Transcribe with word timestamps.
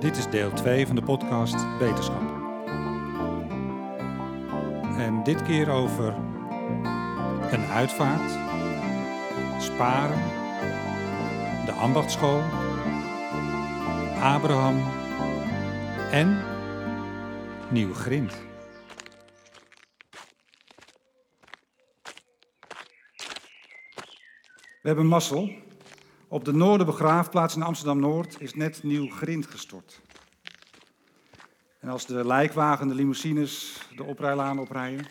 Dit 0.00 0.16
is 0.16 0.30
deel 0.30 0.52
2 0.52 0.86
van 0.86 0.96
de 0.96 1.02
podcast 1.02 1.78
Wetenschap. 1.78 2.22
En 4.98 5.20
dit 5.24 5.42
keer 5.42 5.70
over 5.70 6.14
een 7.50 7.64
uitvaart, 7.64 8.30
sparen, 9.62 10.18
de 11.66 11.72
ambachtschool, 11.72 12.40
Abraham 14.22 14.76
en 16.10 16.42
Nieuw 17.70 17.94
Grind. 17.94 18.32
We 24.82 24.88
hebben 24.88 25.06
mazzel. 25.06 25.69
Op 26.32 26.44
de 26.44 26.52
Noorderbegraafplaats 26.52 27.56
in 27.56 27.62
Amsterdam-Noord 27.62 28.40
is 28.40 28.54
net 28.54 28.82
nieuw 28.82 29.08
grind 29.08 29.46
gestort. 29.46 30.00
En 31.78 31.88
als 31.88 32.06
de 32.06 32.26
lijkwagen, 32.26 32.88
de 32.88 32.94
limousines, 32.94 33.82
de 33.96 34.04
oprijlaan 34.04 34.58
oprijden, 34.58 35.06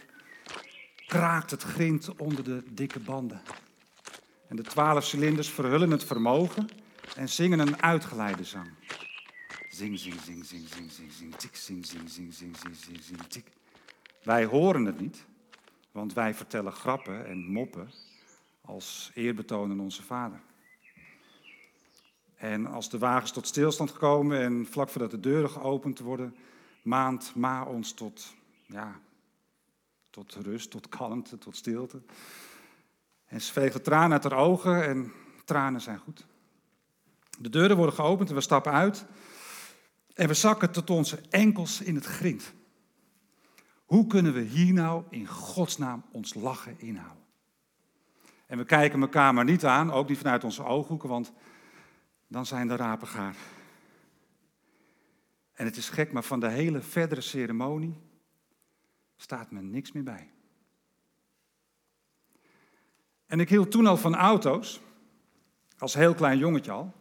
kraakt 1.08 1.52
het 1.52 1.64
grind 1.64 2.16
onder 2.16 2.44
de 2.44 2.64
dikke 2.72 3.00
banden. 3.00 3.42
En 4.48 4.56
de 4.56 4.62
twaalf 4.62 5.06
cilinders 5.06 5.50
verhullen 5.50 5.92
het 5.92 6.04
vermogen 6.04 6.68
en 7.16 7.30
zingen 7.30 7.60
een 7.60 7.82
uitgeleide 7.82 8.44
zang. 8.44 8.70
Zing, 9.70 10.00
zing, 10.00 10.20
zing, 10.22 10.46
zing, 10.46 10.68
zing, 10.68 10.92
zing, 10.92 11.12
zing, 11.12 11.36
tik, 11.36 11.56
zing, 11.56 11.86
zing, 11.86 12.10
zing, 12.10 12.34
zing, 12.34 12.58
zing, 12.58 12.76
zing, 12.76 13.04
zing, 13.04 13.22
tik. 13.28 13.46
Wij 14.24 14.46
horen 14.46 14.86
het 14.86 15.00
niet, 15.00 15.26
want 15.92 16.14
wij 16.14 16.34
vertellen 16.34 16.74
grappen 16.74 17.26
en 17.26 17.52
moppen 17.52 17.90
als 18.62 19.12
eerbetoon 19.14 19.80
onze 19.80 20.04
vader. 20.04 20.40
En 22.40 22.66
als 22.66 22.90
de 22.90 22.98
wagens 22.98 23.32
tot 23.32 23.48
stilstand 23.48 23.94
komen 23.94 24.42
en 24.42 24.68
vlak 24.70 24.90
voordat 24.90 25.12
de 25.12 25.20
deuren 25.20 25.50
geopend 25.50 26.00
worden, 26.00 26.36
maand 26.82 27.36
Ma 27.36 27.64
ons 27.64 27.94
tot, 27.94 28.34
ja, 28.66 29.00
tot 30.10 30.36
rust, 30.36 30.72
tot 30.72 30.90
kalmte, 30.90 31.38
tot 31.38 31.56
stilte. 31.56 32.02
En 33.26 33.42
ze 33.42 33.52
veegt 33.52 33.84
tranen 33.84 34.12
uit 34.12 34.24
haar 34.24 34.42
ogen 34.42 34.88
en 34.88 35.12
tranen 35.46 35.82
zijn 35.82 35.98
goed. 35.98 36.26
De 37.40 37.50
deuren 37.50 37.78
worden 37.78 37.96
geopend 37.96 38.30
en 38.30 38.36
we 38.36 38.42
stappen 38.42 38.72
uit. 38.72 39.06
En 40.14 40.28
we 40.28 40.34
zakken 40.34 40.72
tot 40.72 40.90
onze 40.90 41.22
enkels 41.30 41.82
in 41.82 41.96
het 41.96 42.06
grind. 42.06 42.54
Hoe 43.86 44.08
kunnen 44.08 44.34
we 44.34 44.42
hier 44.42 44.74
nou 44.74 45.04
in 45.10 45.28
godsnaam 45.28 46.04
ons 46.12 46.34
lachen 46.34 46.80
inhouden? 46.80 47.24
En 48.46 48.58
we 48.58 48.66
kijken 48.66 49.02
elkaar 49.02 49.34
maar 49.34 49.44
niet 49.44 49.66
aan, 49.66 49.92
ook 49.92 50.10
niet 50.10 50.18
vanuit 50.18 50.44
onze 50.44 50.64
ooghoeken, 50.64 51.10
want 51.10 51.34
dan 52.30 52.46
zijn 52.46 52.68
de 52.68 52.76
rapen 52.76 53.08
gaar. 53.08 53.36
En 55.54 55.66
het 55.66 55.78
is 55.78 55.90
gek, 55.90 56.12
maar 56.12 56.24
van 56.24 56.40
de 56.40 56.50
hele 56.50 56.82
verdere 56.82 57.22
ceremonie 57.22 58.00
staat 59.16 59.52
me 59.52 59.62
niks 59.62 59.92
meer 59.92 60.04
bij. 60.04 60.32
En 63.26 63.40
ik 63.40 63.50
hield 63.50 63.72
toen 63.72 63.88
al 63.88 63.98
van 63.98 64.16
auto's, 64.16 64.82
als 65.78 65.94
heel 65.94 66.14
klein 66.14 66.38
jongetje 66.38 66.72
al. 66.72 66.94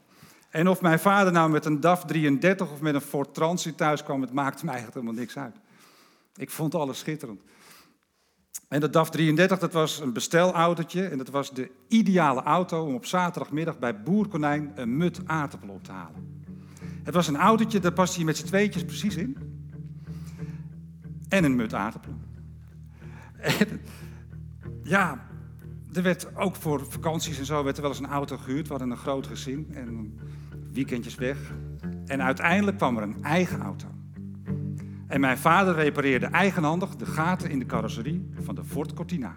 En 0.51 0.69
of 0.69 0.81
mijn 0.81 0.98
vader 0.98 1.33
nou 1.33 1.51
met 1.51 1.65
een 1.65 1.81
DAF 1.81 2.05
33 2.05 2.70
of 2.70 2.81
met 2.81 2.95
een 2.95 3.01
Ford 3.01 3.35
Transit 3.35 3.77
thuis 3.77 4.03
kwam, 4.03 4.20
het 4.20 4.33
maakte 4.33 4.65
me 4.65 4.70
eigenlijk 4.70 5.01
helemaal 5.01 5.20
niks 5.20 5.37
uit. 5.37 5.57
Ik 6.35 6.51
vond 6.51 6.75
alles 6.75 6.98
schitterend. 6.98 7.42
En 8.69 8.81
de 8.81 8.91
DAF 8.91 9.11
33, 9.11 9.59
dat 9.59 9.73
was 9.73 10.01
een 10.01 10.12
bestelautootje 10.12 11.06
en 11.06 11.19
dat 11.19 11.28
was 11.28 11.51
de 11.51 11.70
ideale 11.89 12.42
auto 12.42 12.87
om 12.87 12.95
op 12.95 13.06
zaterdagmiddag 13.06 13.78
bij 13.78 14.03
Boer 14.03 14.28
Konijn 14.28 14.73
een 14.75 14.97
mut 14.97 15.20
aardappel 15.27 15.69
op 15.69 15.84
te 15.84 15.92
halen. 15.92 16.45
Het 17.03 17.14
was 17.14 17.29
een 17.29 17.36
autootje, 17.36 17.81
daar 17.81 17.92
paste 17.92 18.19
je 18.19 18.25
met 18.25 18.36
z'n 18.36 18.47
tweetjes 18.47 18.84
precies 18.84 19.17
in. 19.17 19.36
En 21.29 21.45
een 21.45 21.56
mut 21.56 21.75
aardappelen. 21.75 22.27
En, 23.39 23.80
ja, 24.83 25.27
er 25.92 26.02
werd 26.02 26.36
ook 26.36 26.57
voor 26.57 26.86
vakanties 26.89 27.39
en 27.39 27.45
zo 27.45 27.64
werd 27.64 27.77
er 27.77 27.83
wel 27.83 27.90
eens 27.90 28.01
een 28.01 28.07
auto 28.07 28.36
gehuurd. 28.36 28.67
We 28.67 28.70
hadden 28.70 28.90
een 28.90 28.96
groot 28.96 29.27
gezin 29.27 29.69
en 29.75 30.19
weekendjes 30.73 31.14
weg. 31.14 31.39
En 32.07 32.23
uiteindelijk 32.23 32.77
kwam 32.77 32.96
er 32.96 33.02
een 33.02 33.23
eigen 33.23 33.61
auto. 33.61 33.98
En 35.08 35.20
mijn 35.20 35.39
vader 35.39 35.74
repareerde 35.74 36.27
eigenhandig 36.27 36.96
de 36.96 37.07
gaten 37.07 37.51
in 37.51 37.58
de 37.58 37.67
carrosserie 37.67 38.29
van 38.41 38.55
de 38.55 38.64
Ford 38.64 38.95
Cortina. 38.95 39.33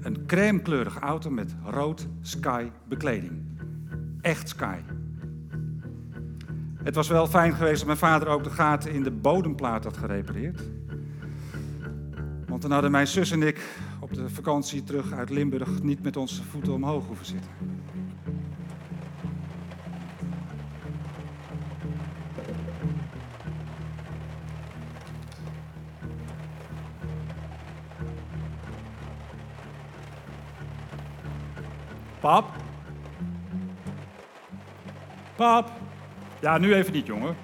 Een 0.00 0.26
crèmekleurige 0.26 0.98
auto 0.98 1.30
met 1.30 1.54
rood 1.64 2.08
Sky 2.20 2.66
bekleding. 2.88 3.32
Echt 4.20 4.48
Sky. 4.48 4.78
Het 6.82 6.94
was 6.94 7.08
wel 7.08 7.26
fijn 7.26 7.54
geweest 7.54 7.76
dat 7.76 7.86
mijn 7.86 7.98
vader 7.98 8.28
ook 8.28 8.44
de 8.44 8.50
gaten 8.50 8.92
in 8.92 9.02
de 9.02 9.10
bodemplaat 9.10 9.84
had 9.84 9.96
gerepareerd. 9.96 10.62
Want 12.46 12.62
dan 12.62 12.70
hadden 12.70 12.90
mijn 12.90 13.06
zus 13.06 13.30
en 13.30 13.42
ik 13.42 13.60
op 14.00 14.14
de 14.14 14.28
vakantie 14.28 14.84
terug 14.84 15.12
uit 15.12 15.30
Limburg 15.30 15.82
niet 15.82 16.02
met 16.02 16.16
onze 16.16 16.42
voeten 16.42 16.72
omhoog 16.72 17.06
hoeven 17.06 17.26
zitten. 17.26 17.50
Pap? 32.22 32.44
Pap? 35.36 35.70
Ja, 36.40 36.58
nu 36.58 36.74
even 36.74 36.92
niet, 36.92 37.06
jongen. 37.06 37.36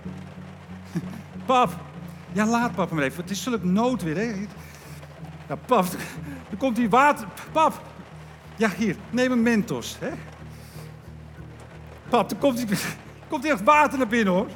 Pap? 1.46 1.70
Ja, 2.32 2.46
laat 2.46 2.74
pap 2.74 2.90
maar 2.90 3.02
even. 3.02 3.22
Het 3.22 3.30
is 3.30 3.42
zulk 3.42 3.64
nood 3.64 4.02
weer, 4.02 4.16
hè? 4.16 4.46
Ja, 5.48 5.54
pap, 5.66 5.84
er 6.50 6.56
komt 6.58 6.76
hier 6.76 6.88
water. 6.88 7.26
Pap! 7.52 7.82
Ja, 8.56 8.70
hier, 8.76 8.96
neem 9.10 9.32
een 9.32 9.42
Mentos, 9.42 9.96
hè? 10.00 10.10
Pap, 12.08 12.30
er 12.30 12.36
komt 12.36 12.64
komt 13.28 13.42
hier 13.42 13.52
echt 13.52 13.64
water 13.64 13.98
naar 13.98 14.06
binnen, 14.06 14.34
hoor. 14.34 14.48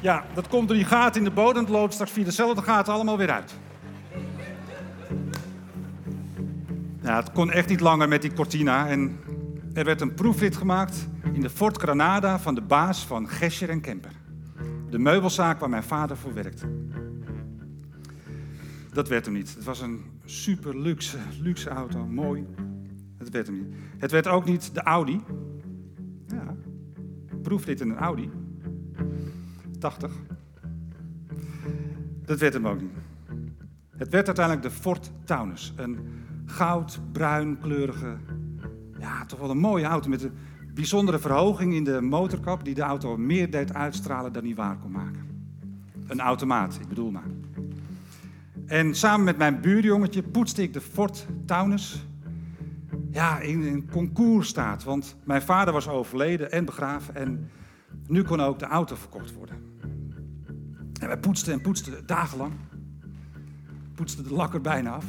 Ja, 0.00 0.24
dat 0.34 0.48
komt 0.48 0.68
door 0.68 0.76
die 0.76 0.86
gaten 0.86 1.18
in 1.18 1.24
de 1.24 1.34
bodem. 1.34 1.62
Het 1.62 1.72
loopt 1.72 1.92
straks 1.92 2.10
via 2.10 2.24
dezelfde 2.24 2.62
gaten 2.62 2.92
allemaal 2.92 3.16
weer 3.16 3.30
uit. 3.30 3.54
Het 7.16 7.32
kon 7.32 7.50
echt 7.50 7.68
niet 7.68 7.80
langer 7.80 8.08
met 8.08 8.22
die 8.22 8.32
Cortina. 8.32 8.88
En 8.88 9.18
er 9.72 9.84
werd 9.84 10.00
een 10.00 10.14
proefrit 10.14 10.56
gemaakt 10.56 11.08
in 11.32 11.40
de 11.40 11.50
Fort 11.50 11.76
Granada 11.76 12.38
van 12.38 12.54
de 12.54 12.62
baas 12.62 13.06
van 13.06 13.28
Gescher 13.28 13.70
en 13.70 13.80
Kemper. 13.80 14.12
De 14.90 14.98
meubelzaak 14.98 15.60
waar 15.60 15.68
mijn 15.68 15.82
vader 15.82 16.16
voor 16.16 16.34
werkte. 16.34 16.66
Dat 18.92 19.08
werd 19.08 19.24
hem 19.24 19.34
niet. 19.34 19.54
Het 19.54 19.64
was 19.64 19.80
een 19.80 20.04
super 20.24 20.78
luxe, 20.78 21.18
luxe 21.40 21.68
auto, 21.68 22.06
mooi. 22.06 22.46
Het 23.18 23.30
werd 23.30 23.46
hem 23.46 23.56
niet. 23.56 23.74
Het 23.98 24.10
werd 24.10 24.26
ook 24.26 24.44
niet 24.44 24.74
de 24.74 24.82
Audi. 24.82 25.20
Ja, 26.26 26.54
proefrit 27.42 27.80
in 27.80 27.90
een 27.90 27.96
Audi. 27.96 28.30
80. 29.78 30.12
Dat 32.24 32.38
werd 32.38 32.52
hem 32.52 32.66
ook 32.66 32.80
niet. 32.80 32.94
Het 33.96 34.08
werd 34.08 34.26
uiteindelijk 34.26 34.66
de 34.66 34.80
Ford 34.80 35.10
Taunus. 35.24 35.72
Een 35.76 35.98
goudbruin 36.48 37.58
kleurige, 37.58 38.16
ja, 38.98 39.24
toch 39.24 39.38
wel 39.38 39.50
een 39.50 39.58
mooie 39.58 39.84
auto 39.84 40.08
met 40.08 40.22
een 40.22 40.32
bijzondere 40.74 41.18
verhoging 41.18 41.74
in 41.74 41.84
de 41.84 42.00
motorkap 42.00 42.64
die 42.64 42.74
de 42.74 42.82
auto 42.82 43.16
meer 43.16 43.50
deed 43.50 43.74
uitstralen 43.74 44.32
dan 44.32 44.44
hij 44.44 44.54
waar 44.54 44.78
kon 44.78 44.90
maken. 44.90 45.26
Een 46.06 46.20
automaat, 46.20 46.78
ik 46.80 46.88
bedoel 46.88 47.10
maar. 47.10 47.30
En 48.66 48.94
samen 48.94 49.24
met 49.24 49.38
mijn 49.38 49.60
buurjongetje 49.60 50.22
poetste 50.22 50.62
ik 50.62 50.72
de 50.72 50.80
Ford 50.80 51.26
Taunus 51.46 52.06
ja, 53.10 53.38
in 53.38 53.62
een 53.62 53.90
concoursstaat, 53.90 54.84
want 54.84 55.16
mijn 55.24 55.42
vader 55.42 55.72
was 55.72 55.88
overleden 55.88 56.52
en 56.52 56.64
begraven 56.64 57.14
en 57.14 57.50
nu 58.06 58.22
kon 58.22 58.40
ook 58.40 58.58
de 58.58 58.66
auto 58.66 58.94
verkocht 58.94 59.34
worden. 59.34 59.56
En 61.00 61.06
wij 61.06 61.18
poetsten 61.18 61.52
en 61.52 61.60
poetsten 61.60 62.06
dagenlang. 62.06 62.52
Poetsten 63.94 64.24
de 64.24 64.34
lak 64.34 64.54
er 64.54 64.60
bijna 64.60 64.90
af. 64.90 65.04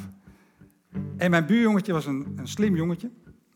En 1.18 1.30
mijn 1.30 1.46
buurjongetje 1.46 1.94
was 1.94 2.06
een, 2.06 2.34
een 2.36 2.48
slim 2.48 2.76
jongetje. 2.76 3.12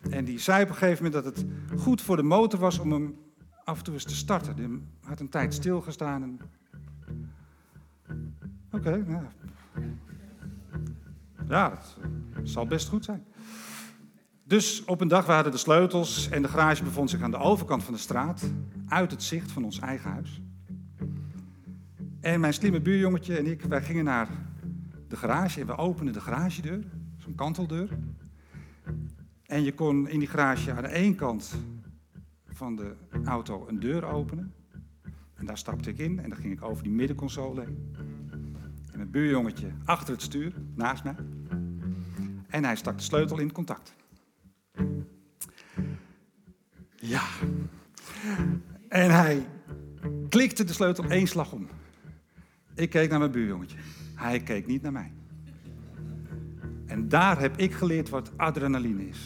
En 0.10 0.26
die 0.26 0.40
zei 0.40 0.64
op 0.64 0.70
een 0.70 0.76
gegeven 0.76 1.04
moment 1.04 1.24
dat 1.24 1.36
het 1.36 1.46
goed 1.82 2.02
voor 2.02 2.16
de 2.16 2.24
motor 2.24 2.60
was 2.60 2.80
om 2.80 2.92
hem 2.92 3.16
af 3.64 3.78
en 3.78 3.84
toe 3.84 3.94
eens 3.94 4.04
te 4.04 4.16
starten. 4.16 4.56
Die 4.56 4.82
had 5.04 5.20
een 5.20 5.30
tijd 5.30 5.54
stilgestaan. 5.54 6.24
En... 6.24 6.40
Oké, 8.72 8.90
okay, 8.90 9.06
ja, 11.48 11.70
dat 11.70 11.98
zal 12.44 12.68
best 12.68 12.90
goed 12.90 13.06
zijn. 13.06 13.24
Dus 14.44 14.86
op 14.86 15.02
een 15.02 15.08
dag, 15.08 15.26
we 15.26 15.32
hadden 15.32 15.52
de 15.52 15.58
sleutels 15.58 16.30
en 16.30 16.42
de 16.42 16.48
garage 16.48 16.84
bevond 16.84 17.10
zich 17.10 17.22
aan 17.22 17.32
de 17.32 17.38
overkant 17.38 17.84
van 17.84 17.94
de 17.94 18.00
straat, 18.00 18.52
uit 18.88 19.12
het 19.12 19.24
zicht 19.24 19.52
van 19.52 19.64
ons 19.64 19.80
eigen 19.80 20.12
huis. 20.12 20.42
En 22.20 22.40
mijn 22.40 22.54
slimme 22.54 22.82
buurjongetje 22.82 23.38
en 23.38 23.46
ik, 23.46 23.62
wij 23.62 23.82
gingen 23.82 24.04
naar 24.04 24.28
de 25.08 25.16
garage 25.16 25.60
en 25.60 25.68
we 25.68 25.78
openden 25.78 26.14
de 26.14 26.22
garagedeur, 26.22 26.84
zo'n 27.24 27.36
kanteldeur. 27.36 27.90
En 29.46 29.64
je 29.64 29.74
kon 29.74 30.08
in 30.08 30.20
die 30.20 30.28
garage 30.28 30.72
aan 30.72 30.84
de 30.84 30.94
ene 30.94 31.16
kant 31.16 31.56
van 32.48 32.75
de 32.75 32.96
auto 33.24 33.68
een 33.68 33.80
deur 33.80 34.06
openen. 34.06 34.54
En 35.34 35.46
daar 35.46 35.58
stapte 35.58 35.90
ik 35.90 35.98
in 35.98 36.20
en 36.20 36.30
dan 36.30 36.38
ging 36.38 36.54
ik 36.54 36.64
over 36.64 36.84
die 36.84 36.92
middenconsole 36.92 37.62
heen. 37.62 37.96
En 38.92 38.98
mijn 38.98 39.12
buurjongetje 39.12 39.72
achter 39.86 40.14
het 40.14 40.22
stuur, 40.22 40.54
naast 40.75 41.04
mij. 41.04 41.16
En 42.48 42.64
hij 42.64 42.75
stak 42.75 42.98
de 42.98 43.04
sleutel 43.04 43.40
in 43.40 43.52
contact. 43.52 43.94
Ja. 46.96 47.24
En 48.88 49.12
hij 49.12 49.48
klikte 50.30 50.64
de 50.64 50.74
sleutel 50.74 51.10
één 51.10 51.28
slag 51.28 51.52
om. 51.52 51.68
Ik 52.75 52.90
keek 52.90 53.10
naar 53.10 53.20
mijn 53.20 53.31
buurjongetje. 53.31 53.78
Hij 54.16 54.40
keek 54.40 54.68
niet 54.68 54.81
naar 54.81 54.92
mij. 54.92 55.12
En 56.94 57.10
daar 57.10 57.40
heb 57.40 57.57
ik 57.57 57.74
geleerd 57.74 58.10
wat 58.10 58.31
adrenaline 58.38 59.10
is. 59.10 59.18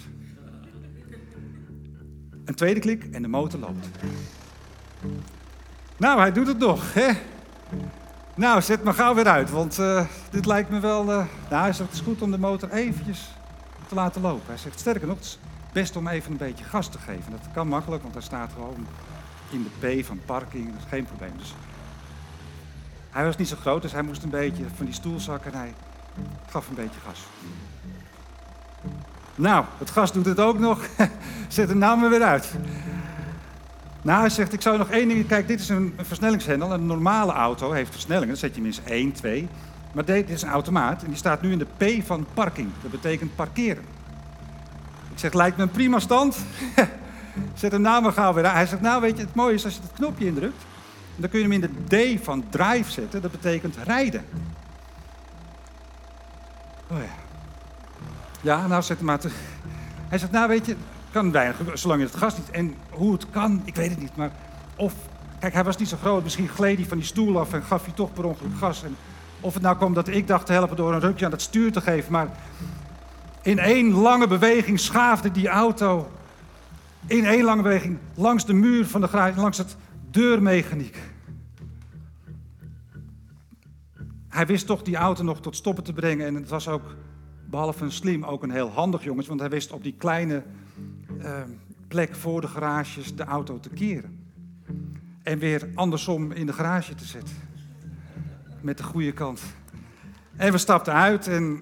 Een 2.45 2.55
tweede 2.55 2.79
klik 2.79 3.03
en 3.03 3.21
de 3.21 3.27
motor 3.27 3.59
loopt. 3.59 3.87
Nou, 5.97 6.19
hij 6.19 6.31
doet 6.31 6.47
het 6.47 6.57
nog, 6.57 6.93
hè? 6.93 7.11
Nou, 8.35 8.61
zet 8.61 8.83
me 8.83 8.93
gauw 8.93 9.15
weer 9.15 9.27
uit, 9.27 9.49
want 9.49 9.79
uh, 9.79 10.05
dit 10.29 10.45
lijkt 10.45 10.69
me 10.69 10.79
wel... 10.79 11.01
Uh... 11.01 11.25
Nou, 11.49 11.61
hij 11.63 11.73
zegt, 11.73 11.89
het 11.89 11.99
is 11.99 12.05
goed 12.05 12.21
om 12.21 12.31
de 12.31 12.37
motor 12.37 12.71
eventjes 12.71 13.29
te 13.87 13.95
laten 13.95 14.21
lopen. 14.21 14.47
Hij 14.47 14.57
zegt, 14.57 14.79
sterker 14.79 15.07
nog, 15.07 15.17
het 15.17 15.25
is 15.25 15.39
best 15.73 15.95
om 15.95 16.07
even 16.07 16.31
een 16.31 16.37
beetje 16.37 16.65
gas 16.65 16.89
te 16.89 16.99
geven. 16.99 17.31
Dat 17.31 17.51
kan 17.53 17.67
makkelijk, 17.67 18.01
want 18.01 18.13
hij 18.13 18.23
staat 18.23 18.51
gewoon 18.53 18.87
in 19.49 19.67
de 19.79 20.01
P 20.01 20.05
van 20.05 20.19
parking, 20.25 20.65
dat 20.71 20.81
is 20.83 20.89
geen 20.89 21.05
probleem. 21.05 21.33
Dus 21.37 21.53
hij 23.09 23.25
was 23.25 23.37
niet 23.37 23.47
zo 23.47 23.55
groot, 23.55 23.81
dus 23.81 23.91
hij 23.91 24.01
moest 24.01 24.23
een 24.23 24.29
beetje 24.29 24.63
van 24.75 24.85
die 24.85 24.95
stoel 24.95 25.19
zakken 25.19 25.51
gaf 26.49 26.67
een 26.67 26.75
beetje 26.75 26.99
gas. 27.05 27.19
Nou, 29.35 29.65
het 29.77 29.89
gas 29.89 30.11
doet 30.11 30.25
het 30.25 30.39
ook 30.39 30.59
nog. 30.59 30.81
Zet 31.47 31.69
hem 31.69 31.77
nou 31.77 32.09
weer 32.09 32.23
uit. 32.23 32.53
Nou, 34.01 34.19
hij 34.19 34.29
zegt, 34.29 34.53
ik 34.53 34.61
zou 34.61 34.77
nog 34.77 34.89
één 34.89 35.07
ding... 35.07 35.27
Kijk, 35.27 35.47
dit 35.47 35.59
is 35.59 35.69
een, 35.69 35.93
versnellingshendel. 36.01 36.73
Een 36.73 36.85
normale 36.85 37.31
auto 37.31 37.71
heeft 37.71 37.91
versnellingen. 37.91 38.27
Dan 38.27 38.37
zet 38.37 38.55
je 38.55 38.61
minstens 38.61 38.89
1, 38.89 39.11
2. 39.11 39.47
Maar 39.93 40.05
dit 40.05 40.29
is 40.29 40.41
een 40.41 40.49
automaat 40.49 41.01
en 41.01 41.07
die 41.07 41.17
staat 41.17 41.41
nu 41.41 41.51
in 41.51 41.57
de 41.57 41.99
P 41.99 42.05
van 42.05 42.27
parking. 42.33 42.69
Dat 42.81 42.91
betekent 42.91 43.35
parkeren. 43.35 43.83
Ik 45.11 45.19
zeg, 45.19 45.33
lijkt 45.33 45.57
me 45.57 45.63
een 45.63 45.71
prima 45.71 45.99
stand. 45.99 46.37
Zet 47.53 47.71
hem 47.71 47.81
nou 47.81 48.01
maar 48.01 48.11
gauw 48.11 48.33
weer 48.33 48.45
uit. 48.45 48.53
Hij 48.53 48.65
zegt, 48.65 48.81
nou 48.81 49.01
weet 49.01 49.17
je, 49.17 49.23
het 49.23 49.35
mooie 49.35 49.53
is 49.53 49.65
als 49.65 49.73
je 49.73 49.81
het 49.81 49.93
knopje 49.93 50.25
indrukt... 50.25 50.63
dan 51.15 51.29
kun 51.29 51.39
je 51.39 51.45
hem 51.45 51.63
in 51.63 51.71
de 51.87 52.15
D 52.15 52.23
van 52.23 52.43
drive 52.49 52.91
zetten. 52.91 53.21
Dat 53.21 53.31
betekent 53.31 53.75
rijden. 53.83 54.25
Oh 56.89 56.97
ja. 56.97 57.25
Ja, 58.41 58.67
nou 58.67 58.83
hem 58.87 58.97
maar 59.05 59.19
te... 59.19 59.29
Hij 60.07 60.17
zegt, 60.17 60.31
nou 60.31 60.47
weet 60.47 60.65
je, 60.65 60.75
kan 61.11 61.31
weinig, 61.31 61.57
zolang 61.73 62.01
je 62.01 62.07
het 62.07 62.15
gas 62.15 62.37
niet... 62.37 62.49
En 62.49 62.75
hoe 62.89 63.13
het 63.13 63.29
kan, 63.29 63.61
ik 63.65 63.75
weet 63.75 63.89
het 63.89 63.99
niet, 63.99 64.15
maar... 64.15 64.31
Of, 64.75 64.93
kijk, 65.39 65.53
hij 65.53 65.63
was 65.63 65.77
niet 65.77 65.87
zo 65.87 65.97
groot, 65.97 66.23
misschien 66.23 66.47
gleed 66.47 66.77
hij 66.77 66.87
van 66.87 66.97
die 66.97 67.05
stoel 67.05 67.39
af 67.39 67.53
en 67.53 67.63
gaf 67.63 67.85
hij 67.85 67.93
toch 67.93 68.13
per 68.13 68.25
ongeluk 68.25 68.57
gas. 68.57 68.83
En 68.83 68.95
of 69.39 69.53
het 69.53 69.63
nou 69.63 69.77
kwam 69.77 69.93
dat 69.93 70.07
ik 70.07 70.27
dacht 70.27 70.45
te 70.45 70.51
helpen 70.51 70.77
door 70.77 70.93
een 70.93 70.99
rukje 70.99 71.25
aan 71.25 71.31
het 71.31 71.41
stuur 71.41 71.71
te 71.71 71.81
geven, 71.81 72.11
maar... 72.11 72.27
In 73.41 73.59
één 73.59 73.91
lange 73.91 74.27
beweging 74.27 74.79
schaafde 74.79 75.31
die 75.31 75.47
auto... 75.47 76.11
In 77.07 77.25
één 77.25 77.43
lange 77.43 77.61
beweging 77.61 77.97
langs 78.13 78.45
de 78.45 78.53
muur 78.53 78.85
van 78.85 79.01
de 79.01 79.07
garage, 79.07 79.39
langs 79.39 79.57
het 79.57 79.75
deurmechaniek. 80.11 80.97
Hij 84.37 84.45
wist 84.45 84.65
toch 84.65 84.81
die 84.81 84.95
auto 84.95 85.23
nog 85.23 85.41
tot 85.41 85.55
stoppen 85.55 85.83
te 85.83 85.93
brengen 85.93 86.25
en 86.25 86.35
het 86.35 86.49
was 86.49 86.67
ook 86.67 86.95
behalve 87.49 87.83
een 87.83 87.91
slim, 87.91 88.23
ook 88.23 88.43
een 88.43 88.51
heel 88.51 88.69
handig 88.69 89.03
jongens. 89.03 89.27
Want 89.27 89.39
hij 89.39 89.49
wist 89.49 89.71
op 89.71 89.83
die 89.83 89.95
kleine 89.97 90.43
uh, 91.19 91.41
plek 91.87 92.15
voor 92.15 92.41
de 92.41 92.47
garages 92.47 93.15
de 93.15 93.23
auto 93.23 93.59
te 93.59 93.69
keren. 93.69 94.29
En 95.23 95.39
weer 95.39 95.69
andersom 95.75 96.31
in 96.31 96.45
de 96.45 96.53
garage 96.53 96.95
te 96.95 97.05
zetten. 97.05 97.35
Met 98.61 98.77
de 98.77 98.83
goede 98.83 99.11
kant. 99.11 99.41
En 100.35 100.51
we 100.51 100.57
stapten 100.57 100.93
uit 100.93 101.27
en, 101.27 101.61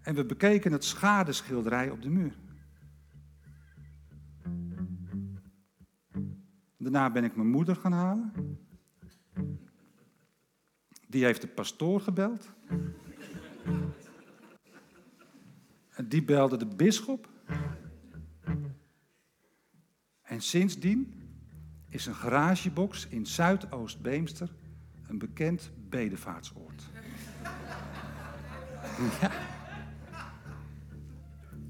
en 0.00 0.14
we 0.14 0.24
bekeken 0.24 0.72
het 0.72 0.84
schadeschilderij 0.84 1.90
op 1.90 2.02
de 2.02 2.10
muur. 2.10 2.34
Daarna 6.76 7.10
ben 7.10 7.24
ik 7.24 7.36
mijn 7.36 7.50
moeder 7.50 7.76
gaan 7.76 7.92
halen. 7.92 8.32
Die 11.08 11.24
heeft 11.24 11.40
de 11.40 11.46
pastoor 11.46 12.00
gebeld. 12.00 12.48
En 15.90 16.08
die 16.08 16.22
belde 16.22 16.56
de 16.56 16.66
bisschop. 16.66 17.28
En 20.22 20.40
sindsdien 20.40 21.14
is 21.88 22.06
een 22.06 22.14
garagebox 22.14 23.06
in 23.06 23.26
Zuidoost-Beemster 23.26 24.54
een 25.08 25.18
bekend 25.18 25.70
bedevaartsoord. 25.88 26.82
Ja. 29.20 29.30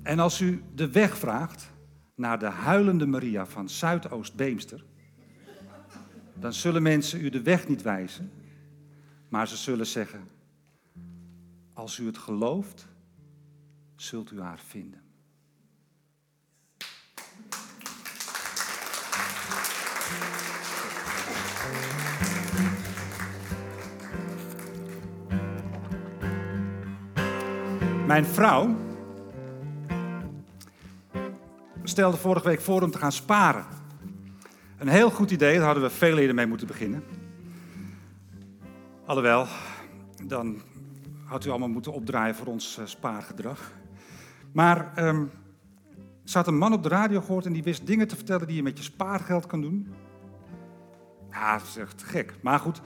En 0.02 0.18
als 0.18 0.40
u 0.40 0.62
de 0.74 0.90
weg 0.90 1.18
vraagt 1.18 1.70
naar 2.14 2.38
de 2.38 2.46
huilende 2.46 3.06
Maria 3.06 3.46
van 3.46 3.68
Zuidoost-Beemster, 3.68 4.84
dan 6.34 6.52
zullen 6.52 6.82
mensen 6.82 7.24
u 7.24 7.28
de 7.28 7.42
weg 7.42 7.68
niet 7.68 7.82
wijzen, 7.82 8.30
maar 9.28 9.48
ze 9.48 9.56
zullen 9.56 9.86
zeggen: 9.86 10.28
Als 11.72 11.98
u 11.98 12.06
het 12.06 12.18
gelooft, 12.18 12.86
zult 13.96 14.30
u 14.30 14.40
haar 14.40 14.58
vinden. 14.58 15.06
Mijn 28.06 28.26
vrouw 28.26 28.76
stelde 31.82 32.16
vorige 32.16 32.48
week 32.48 32.60
voor 32.60 32.82
om 32.82 32.90
te 32.90 32.98
gaan 32.98 33.12
sparen. 33.12 33.66
Een 34.78 34.88
heel 34.88 35.10
goed 35.10 35.30
idee, 35.30 35.56
daar 35.56 35.64
hadden 35.64 35.82
we 35.82 35.90
veel 35.90 36.18
eerder 36.18 36.34
mee 36.34 36.46
moeten 36.46 36.66
beginnen. 36.66 37.17
Alhoewel, 39.08 39.46
dan 40.24 40.60
had 41.24 41.44
u 41.44 41.48
allemaal 41.50 41.68
moeten 41.68 41.92
opdraaien 41.92 42.34
voor 42.34 42.46
ons 42.46 42.78
eh, 42.78 42.86
spaargedrag. 42.86 43.72
Maar 44.52 44.92
um, 44.98 45.30
ze 46.24 46.36
had 46.36 46.46
een 46.46 46.58
man 46.58 46.72
op 46.72 46.82
de 46.82 46.88
radio 46.88 47.20
gehoord 47.20 47.46
en 47.46 47.52
die 47.52 47.62
wist 47.62 47.86
dingen 47.86 48.08
te 48.08 48.16
vertellen 48.16 48.46
die 48.46 48.56
je 48.56 48.62
met 48.62 48.78
je 48.78 48.84
spaargeld 48.84 49.46
kan 49.46 49.60
doen. 49.60 49.88
Ja, 51.30 51.58
dat 51.58 51.66
is 51.66 51.76
echt 51.76 52.02
gek. 52.02 52.34
Maar 52.42 52.58
goed, 52.58 52.80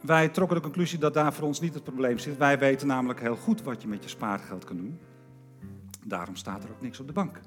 wij 0.00 0.28
trokken 0.28 0.56
de 0.56 0.62
conclusie 0.62 0.98
dat 0.98 1.14
daar 1.14 1.32
voor 1.32 1.46
ons 1.46 1.60
niet 1.60 1.74
het 1.74 1.84
probleem 1.84 2.18
zit. 2.18 2.38
Wij 2.38 2.58
weten 2.58 2.86
namelijk 2.86 3.20
heel 3.20 3.36
goed 3.36 3.62
wat 3.62 3.82
je 3.82 3.88
met 3.88 4.02
je 4.02 4.08
spaargeld 4.08 4.64
kan 4.64 4.76
doen. 4.76 4.98
Daarom 6.04 6.36
staat 6.36 6.64
er 6.64 6.70
ook 6.70 6.82
niks 6.82 7.00
op 7.00 7.06
de 7.06 7.12
bank. 7.12 7.40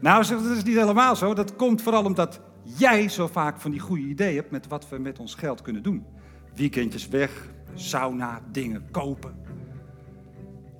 Nou, 0.00 0.26
dat 0.26 0.44
is 0.44 0.62
niet 0.62 0.76
helemaal 0.76 1.16
zo. 1.16 1.34
Dat 1.34 1.56
komt 1.56 1.82
vooral 1.82 2.04
omdat 2.04 2.40
jij 2.62 3.08
zo 3.08 3.26
vaak 3.26 3.60
van 3.60 3.70
die 3.70 3.80
goede 3.80 4.02
ideeën 4.02 4.36
hebt 4.36 4.50
met 4.50 4.68
wat 4.68 4.88
we 4.88 4.98
met 4.98 5.18
ons 5.18 5.34
geld 5.34 5.62
kunnen 5.62 5.82
doen. 5.82 6.18
Weekendjes 6.54 7.08
weg, 7.08 7.48
sauna, 7.74 8.40
dingen 8.52 8.90
kopen. 8.90 9.34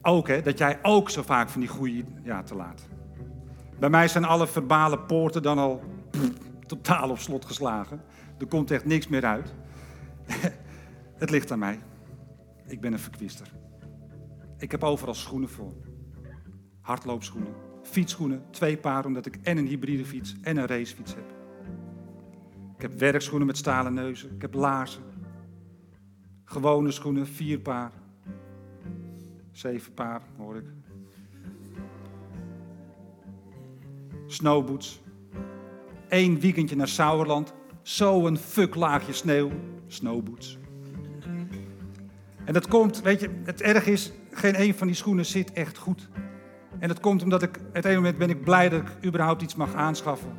Ook, 0.02 0.28
hè, 0.28 0.42
dat 0.42 0.58
jij 0.58 0.78
ook 0.82 1.10
zo 1.10 1.22
vaak 1.22 1.48
van 1.48 1.60
die 1.60 1.70
goede... 1.70 2.04
Ja, 2.22 2.42
te 2.42 2.54
laat. 2.54 2.88
Bij 3.78 3.90
mij 3.90 4.08
zijn 4.08 4.24
alle 4.24 4.46
verbale 4.46 4.98
poorten 4.98 5.42
dan 5.42 5.58
al 5.58 5.82
totaal 6.66 7.10
op 7.10 7.18
slot 7.18 7.44
geslagen. 7.44 8.00
Er 8.38 8.46
komt 8.46 8.70
echt 8.70 8.84
niks 8.84 9.08
meer 9.08 9.24
uit. 9.24 9.54
Het 11.22 11.30
ligt 11.30 11.52
aan 11.52 11.58
mij. 11.58 11.78
Ik 12.66 12.80
ben 12.80 12.92
een 12.92 12.98
verkwister. 12.98 13.52
Ik 14.58 14.70
heb 14.70 14.84
overal 14.84 15.14
schoenen 15.14 15.48
voor. 15.48 15.72
Hardloopschoenen, 16.80 17.54
fietsschoenen, 17.82 18.44
twee 18.50 18.76
paar 18.76 19.04
omdat 19.04 19.26
ik 19.26 19.38
en 19.42 19.56
een 19.56 19.66
hybride 19.66 20.04
fiets 20.04 20.36
en 20.42 20.56
een 20.56 20.66
racefiets 20.66 21.14
heb. 21.14 21.24
Ik 22.76 22.82
heb 22.82 22.98
werkschoenen 22.98 23.46
met 23.46 23.56
stalen 23.56 23.94
neuzen. 23.94 24.34
Ik 24.34 24.42
heb 24.42 24.54
laarzen. 24.54 25.02
Gewone 26.50 26.90
schoenen, 26.90 27.26
vier 27.26 27.59
paar. 27.59 27.92
Zeven 29.52 29.95
paar, 29.95 30.23
hoor 30.37 30.57
ik. 30.57 30.64
Snowboots. 34.26 35.00
Eén 36.09 36.40
weekendje 36.40 36.76
naar 36.76 36.88
Sauerland. 36.88 37.54
Zo'n 37.83 38.37
fuck 38.37 38.75
laagje 38.75 39.12
sneeuw. 39.12 39.50
Snowboots. 39.87 40.59
En 42.45 42.52
dat 42.52 42.69
komt, 42.69 43.02
weet 43.02 43.21
je, 43.21 43.30
het 43.45 43.62
erg 43.62 43.87
is, 43.87 44.12
geen 44.30 44.61
een 44.61 44.75
van 44.75 44.87
die 44.87 44.97
schoenen 44.97 45.26
zit 45.26 45.52
echt 45.52 45.78
goed. 45.78 46.09
En 46.78 46.88
dat 46.88 47.00
komt 47.00 47.23
omdat 47.23 47.42
ik, 47.42 47.61
het 47.73 47.85
ene 47.85 47.97
moment 47.97 48.19
ben 48.19 48.30
ik 48.30 48.45
blij 48.45 48.69
dat 48.69 48.80
ik 48.80 49.04
überhaupt 49.04 49.42
iets 49.42 49.54
mag 49.54 49.75
aanschaffen. 49.75 50.33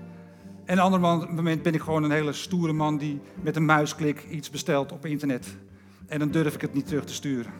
En 0.65 0.77
een 0.77 0.83
ander 0.83 0.99
moment 0.99 1.61
ben 1.61 1.73
ik 1.73 1.81
gewoon 1.81 2.03
een 2.03 2.11
hele 2.11 2.33
stoere 2.33 2.73
man 2.73 2.97
die 2.97 3.21
met 3.41 3.55
een 3.55 3.65
muisklik 3.65 4.25
iets 4.29 4.49
bestelt 4.49 4.91
op 4.91 5.05
internet. 5.05 5.57
En 6.11 6.19
dan 6.19 6.31
durf 6.31 6.53
ik 6.53 6.61
het 6.61 6.73
niet 6.73 6.87
terug 6.87 7.05
te 7.05 7.13
sturen. 7.13 7.51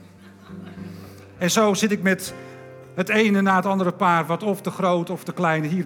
En 1.38 1.52
zo 1.52 1.74
zit 1.74 1.92
ik 1.92 2.02
met 2.02 2.34
het 2.96 3.10
ene 3.10 3.42
na 3.42 3.56
het 3.56 3.66
andere 3.66 3.92
paar, 3.92 4.26
wat 4.26 4.44
of 4.44 4.62
te 4.62 4.72
groot 4.72 5.10
of 5.10 5.24
te 5.24 5.34
klein. 5.34 5.64
Hier, 5.64 5.86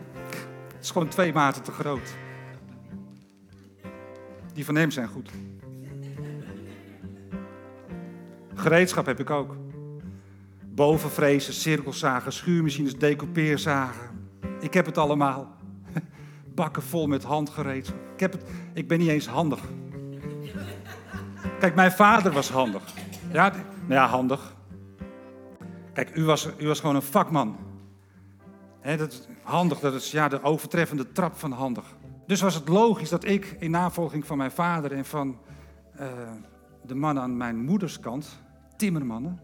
het 0.67 0.83
is 0.83 0.91
gewoon 0.91 1.07
twee 1.07 1.33
maten 1.33 1.61
te 1.61 1.71
groot. 1.71 2.15
Die 4.53 4.65
van 4.65 4.75
hem 4.75 4.91
zijn 4.91 5.07
goed. 5.07 5.29
Gereedschap 8.55 9.05
heb 9.05 9.19
ik 9.19 9.29
ook. 9.29 9.55
Bovenvrezen, 10.63 11.53
cirkelzagen, 11.53 12.33
schuurmachines, 12.33 12.97
decoupeerzagen. 12.97 14.09
Ik 14.59 14.73
heb 14.73 14.85
het 14.85 14.97
allemaal. 14.97 15.57
Bakken 16.55 16.83
vol 16.83 17.07
met 17.07 17.23
handgereedschap. 17.23 17.97
Ik, 18.13 18.19
heb 18.19 18.31
het, 18.31 18.43
ik 18.73 18.87
ben 18.87 18.99
niet 18.99 19.09
eens 19.09 19.27
handig. 19.27 19.59
Kijk, 21.59 21.75
mijn 21.75 21.91
vader 21.91 22.31
was 22.31 22.49
handig. 22.49 22.83
Ja, 23.31 23.49
nou 23.49 23.63
ja, 23.87 24.07
handig. 24.07 24.55
Kijk, 25.93 26.15
u 26.15 26.23
was, 26.23 26.49
u 26.57 26.67
was 26.67 26.79
gewoon 26.79 26.95
een 26.95 27.01
vakman. 27.01 27.57
He, 28.81 28.97
dat 28.97 29.27
handig, 29.43 29.79
dat 29.79 29.93
is 29.93 30.11
ja, 30.11 30.27
de 30.27 30.43
overtreffende 30.43 31.11
trap 31.11 31.35
van 31.35 31.51
handig. 31.51 31.85
Dus 32.27 32.41
was 32.41 32.55
het 32.55 32.67
logisch 32.67 33.09
dat 33.09 33.23
ik 33.23 33.55
in 33.59 33.71
navolging 33.71 34.25
van 34.25 34.37
mijn 34.37 34.51
vader 34.51 34.91
en 34.91 35.05
van 35.05 35.39
uh, 35.99 36.07
de 36.85 36.95
mannen 36.95 37.23
aan 37.23 37.37
mijn 37.37 37.57
moeders 37.57 37.99
kant, 37.99 38.43
timmermannen, 38.77 39.39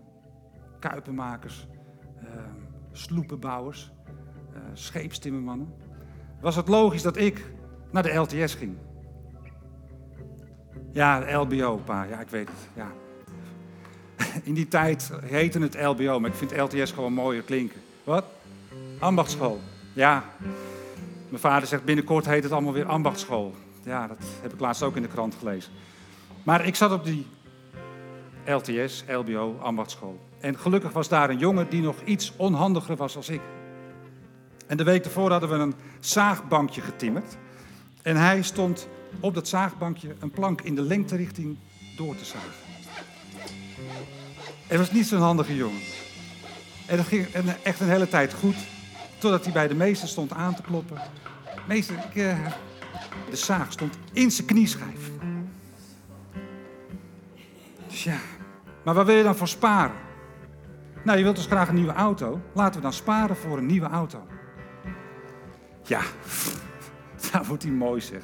kuipenmakers, 0.80 1.68
uh, 2.24 2.30
sloepenbouwers, 2.92 3.92
uh, 4.54 4.60
scheepstimmermannen, 4.74 5.74
was 6.42 6.56
het 6.56 6.68
logisch 6.68 7.02
dat 7.02 7.18
ik 7.18 7.54
naar 7.92 8.04
de 8.04 8.14
LTS 8.14 8.56
ging. 8.56 8.78
Ja, 10.94 11.38
LBO, 11.40 11.82
pa. 11.86 12.04
Ja, 12.04 12.20
ik 12.20 12.30
weet 12.30 12.48
het. 12.48 12.70
Ja. 12.74 12.92
In 14.44 14.54
die 14.54 14.68
tijd 14.68 15.12
heette 15.22 15.60
het 15.60 15.82
LBO, 15.82 16.20
maar 16.20 16.30
ik 16.30 16.36
vind 16.36 16.58
LTS 16.58 16.92
gewoon 16.92 17.14
mooier 17.14 17.44
klinken. 17.44 17.82
Wat? 18.04 18.26
Ambachtschool. 19.00 19.62
Ja. 19.94 20.24
Mijn 21.30 21.42
vader 21.42 21.68
zegt 21.68 21.84
binnenkort 21.84 22.26
heet 22.26 22.44
het 22.44 22.52
allemaal 22.52 22.74
weer 22.74 22.86
ambachtschool. 22.86 23.56
Ja, 23.84 24.08
dat 24.08 24.18
heb 24.42 24.54
ik 24.54 24.60
laatst 24.60 24.84
ook 24.84 24.96
in 24.96 25.02
de 25.02 25.08
krant 25.08 25.36
gelezen. 25.40 25.72
Maar 26.44 26.66
ik 26.66 26.76
zat 26.76 26.92
op 26.92 27.06
die 27.06 27.28
LTS, 28.46 29.04
LBO, 29.08 29.58
ambachtschool. 29.62 30.20
En 30.40 30.58
gelukkig 30.58 30.92
was 30.92 31.10
daar 31.10 31.30
een 31.30 31.38
jongen 31.38 31.70
die 31.70 31.82
nog 31.82 31.96
iets 32.04 32.34
onhandiger 32.36 32.96
was 32.96 33.16
als 33.16 33.30
ik. 33.30 33.42
En 34.68 34.78
de 34.78 34.84
week 34.84 35.06
ervoor 35.06 35.32
hadden 35.32 35.50
we 35.50 35.56
een 35.56 35.76
zaagbankje 36.00 36.82
getimmerd. 36.82 37.38
En 38.02 38.16
hij 38.16 38.42
stond 38.42 38.88
op 39.20 39.34
dat 39.34 39.48
zaagbankje 39.48 40.16
een 40.20 40.32
plank 40.32 40.62
in 40.62 40.76
de 40.76 40.82
lengterichting 40.82 41.58
door 41.96 42.16
te 42.16 42.26
zagen. 42.26 42.50
Het 44.68 44.78
was 44.78 44.92
niet 44.92 45.08
zo'n 45.08 45.20
handige 45.20 45.56
jongen. 45.56 45.82
En 46.86 46.98
dat 46.98 47.06
ging 47.06 47.28
echt 47.64 47.80
een 47.80 47.90
hele 47.90 48.08
tijd 48.08 48.34
goed, 48.34 48.56
totdat 49.18 49.44
hij 49.44 49.54
bij 49.54 49.68
de 49.68 49.76
meester 49.76 50.08
stond 50.08 50.34
aan 50.34 50.56
te 50.56 50.62
kloppen. 50.62 51.02
Meester, 51.68 51.96
ik, 51.96 52.16
uh, 52.16 52.48
de 53.30 53.36
zaag 53.36 53.72
stond 53.72 53.98
in 54.14 54.32
zijn 54.32 54.48
knieschijf. 54.48 55.12
Dus 57.88 58.04
ja, 58.04 58.18
maar 58.84 58.94
waar 58.94 59.06
wil 59.06 59.16
je 59.16 59.24
dan 59.24 59.36
voor 59.36 59.48
sparen? 59.48 59.96
Nou, 61.04 61.18
je 61.18 61.24
wilt 61.24 61.36
dus 61.36 61.46
graag 61.46 61.68
een 61.68 61.76
nieuwe 61.76 61.94
auto. 61.94 62.42
Laten 62.54 62.76
we 62.76 62.82
dan 62.82 62.94
sparen 62.94 63.36
voor 63.36 63.58
een 63.58 63.66
nieuwe 63.66 63.88
auto. 63.88 64.28
Ja, 65.84 66.02
dat 67.32 67.48
wordt 67.48 67.64
hij 67.64 67.72
mooi 67.72 68.02
zeg. 68.02 68.22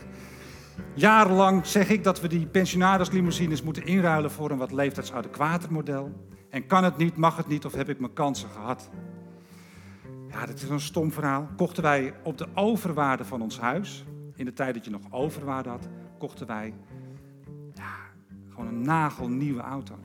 Jarenlang 0.93 1.65
zeg 1.65 1.89
ik 1.89 2.03
dat 2.03 2.21
we 2.21 2.27
die 2.27 2.47
pensionaderslimousines 2.47 3.63
moeten 3.63 3.85
inruilen 3.85 4.31
voor 4.31 4.51
een 4.51 4.57
wat 4.57 4.71
leeftijdsadequater 4.71 5.71
model. 5.71 6.11
En 6.49 6.65
kan 6.65 6.83
het 6.83 6.97
niet, 6.97 7.17
mag 7.17 7.37
het 7.37 7.47
niet 7.47 7.65
of 7.65 7.73
heb 7.73 7.89
ik 7.89 7.99
mijn 7.99 8.13
kansen 8.13 8.49
gehad? 8.49 8.89
Ja, 10.29 10.45
dat 10.45 10.55
is 10.55 10.69
een 10.69 10.79
stom 10.79 11.11
verhaal. 11.11 11.49
Kochten 11.55 11.83
wij 11.83 12.13
op 12.23 12.37
de 12.37 12.47
overwaarde 12.53 13.25
van 13.25 13.41
ons 13.41 13.59
huis, 13.59 14.05
in 14.35 14.45
de 14.45 14.53
tijd 14.53 14.73
dat 14.73 14.85
je 14.85 14.91
nog 14.91 15.01
overwaarde 15.09 15.69
had, 15.69 15.87
kochten 16.17 16.47
wij 16.47 16.73
ja, 17.73 17.95
gewoon 18.49 18.67
een 18.67 18.81
nagelnieuwe 18.81 19.61
auto. 19.61 19.95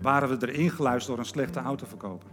Waren 0.00 0.28
we 0.28 0.46
erin 0.46 0.70
geluisterd 0.70 1.16
door 1.16 1.24
een 1.24 1.30
slechte 1.30 1.60
autoverkoper? 1.60 2.28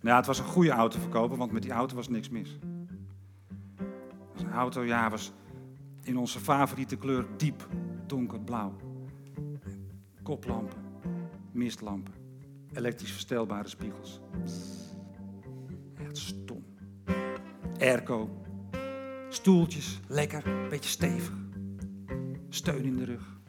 Nou 0.00 0.08
ja, 0.08 0.16
het 0.16 0.26
was 0.26 0.38
een 0.38 0.44
goede 0.44 0.70
autoverkoper, 0.70 1.36
want 1.36 1.52
met 1.52 1.62
die 1.62 1.72
auto 1.72 1.94
was 1.94 2.08
niks 2.08 2.28
mis. 2.28 2.58
Een 4.36 4.52
auto, 4.52 4.84
ja, 4.84 5.10
was 5.10 5.32
in 6.08 6.16
onze 6.16 6.40
favoriete 6.40 6.96
kleur 6.96 7.26
diep 7.36 7.68
donkerblauw. 8.06 8.76
Koplampen, 10.22 10.78
mistlampen, 11.52 12.14
elektrisch 12.72 13.12
verstelbare 13.12 13.68
spiegels. 13.68 14.20
Het 15.94 16.18
stom. 16.18 16.64
Airco, 17.78 18.30
stoeltjes, 19.28 20.00
lekker, 20.06 20.68
beetje 20.68 20.90
stevig. 20.90 21.34
Steun 22.48 22.84
in 22.84 22.96
de 22.96 23.04
rug. 23.04 23.40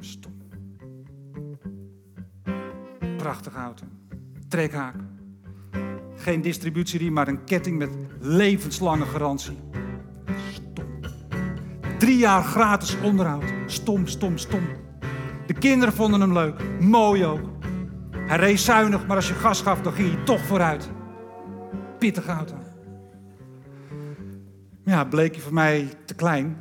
Stom. 0.00 0.36
Prachtige 3.16 3.58
auto. 3.58 3.84
Trekhaak. 4.48 4.96
Geen 6.16 6.40
distributieriem, 6.40 7.12
maar 7.12 7.28
een 7.28 7.44
ketting 7.44 7.78
met 7.78 7.90
levenslange 8.20 9.04
garantie. 9.04 9.67
Drie 11.98 12.18
jaar 12.18 12.42
gratis 12.42 13.00
onderhoud. 13.00 13.44
Stom, 13.66 14.06
stom, 14.06 14.38
stom. 14.38 14.62
De 15.46 15.54
kinderen 15.54 15.94
vonden 15.94 16.20
hem 16.20 16.32
leuk. 16.32 16.80
Mooi 16.80 17.24
ook. 17.24 17.40
Hij 18.10 18.36
reed 18.36 18.60
zuinig, 18.60 19.06
maar 19.06 19.16
als 19.16 19.28
je 19.28 19.34
gas 19.34 19.62
gaf, 19.62 19.80
dan 19.80 19.92
ging 19.92 20.14
hij 20.14 20.24
toch 20.24 20.40
vooruit. 20.40 20.90
Pittige 21.98 22.30
auto. 22.30 22.54
Ja, 24.84 25.04
bleek 25.04 25.34
hij 25.34 25.42
voor 25.42 25.54
mij 25.54 25.88
te 26.04 26.14
klein. 26.14 26.56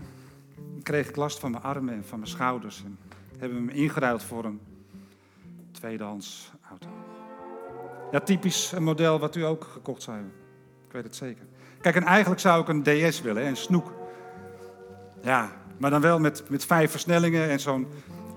Dan 0.56 0.84
kreeg 0.84 1.10
ik 1.10 1.15
last 1.15 1.39
van 1.39 1.51
mijn 1.51 1.63
armen 1.63 1.94
en 1.94 2.06
van 2.06 2.20
mijn 2.20 2.32
schouders. 2.32 2.84
En 2.86 2.98
hebben 3.38 3.65
we 3.65 3.72
hem 3.72 3.82
ingeruild 3.82 4.24
voor 4.24 4.46
een 4.46 4.60
tweedehands 5.72 6.51
auto. 6.70 6.88
Ja, 8.12 8.20
typisch 8.20 8.72
een 8.72 8.84
model 8.84 9.20
wat 9.20 9.36
u 9.36 9.41
ook 9.41 9.63
gekocht 9.63 10.01
zou 10.01 10.15
hebben. 10.15 10.36
Ik 10.88 10.91
weet 10.91 11.03
het 11.03 11.15
zeker. 11.15 11.46
Kijk, 11.82 11.96
en 11.96 12.03
eigenlijk 12.03 12.41
zou 12.41 12.62
ik 12.62 12.67
een 12.67 12.84
DS 12.84 13.22
willen, 13.22 13.46
een 13.46 13.58
snoek. 13.58 13.97
Ja, 15.22 15.52
maar 15.78 15.90
dan 15.90 16.02
wel 16.02 16.20
met, 16.20 16.50
met 16.50 16.66
vijf 16.66 16.92
versnellingen 16.92 17.50
en 17.50 17.60
zo'n 17.60 17.88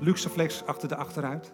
Luxeflex 0.01 0.67
achter 0.67 0.89
de 0.89 0.97
achteruit. 0.97 1.53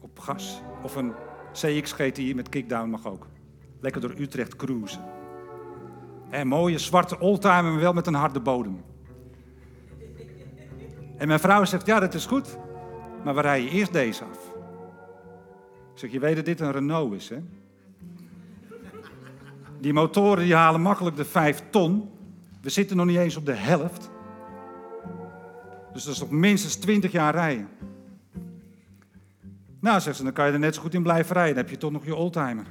Op 0.00 0.18
gas. 0.18 0.62
Of 0.82 0.96
een 0.96 1.12
CX 1.52 1.92
GTI 1.92 2.34
met 2.34 2.48
kickdown 2.48 2.90
mag 2.90 3.06
ook. 3.06 3.26
Lekker 3.80 4.00
door 4.00 4.14
Utrecht 4.18 4.56
cruisen. 4.56 5.04
En 6.30 6.46
mooie 6.46 6.78
zwarte 6.78 7.18
oldtimer, 7.18 7.64
maar 7.64 7.80
wel 7.80 7.92
met 7.92 8.06
een 8.06 8.14
harde 8.14 8.40
bodem. 8.40 8.84
En 11.16 11.28
mijn 11.28 11.40
vrouw 11.40 11.64
zegt, 11.64 11.86
ja 11.86 12.00
dat 12.00 12.14
is 12.14 12.26
goed. 12.26 12.58
Maar 13.24 13.34
we 13.34 13.40
rijden 13.40 13.70
eerst 13.70 13.92
deze 13.92 14.24
af. 14.24 14.38
Ik 15.92 15.98
zeg, 15.98 16.10
je 16.10 16.20
weet 16.20 16.36
dat 16.36 16.44
dit 16.44 16.60
een 16.60 16.72
Renault 16.72 17.14
is, 17.14 17.28
hè? 17.28 17.38
Die 19.80 19.92
motoren 19.92 20.44
die 20.44 20.54
halen 20.54 20.80
makkelijk 20.80 21.16
de 21.16 21.24
5 21.24 21.62
ton. 21.70 22.10
We 22.68 22.74
zitten 22.74 22.96
nog 22.96 23.06
niet 23.06 23.16
eens 23.16 23.36
op 23.36 23.46
de 23.46 23.54
helft. 23.54 24.10
Dus 25.92 26.04
dat 26.04 26.14
is 26.14 26.20
nog 26.20 26.30
minstens 26.30 26.74
20 26.76 27.12
jaar 27.12 27.34
rijden. 27.34 27.68
Nou, 29.80 30.00
zegt 30.00 30.16
ze, 30.16 30.22
dan 30.22 30.32
kan 30.32 30.46
je 30.46 30.52
er 30.52 30.58
net 30.58 30.74
zo 30.74 30.80
goed 30.80 30.94
in 30.94 31.02
blijven 31.02 31.34
rijden. 31.34 31.54
Dan 31.54 31.64
heb 31.64 31.72
je 31.72 31.78
toch 31.80 31.92
nog 31.92 32.04
je 32.04 32.14
oldtimer. 32.14 32.66